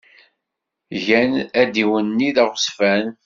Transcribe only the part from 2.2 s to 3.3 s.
d aɣezfan.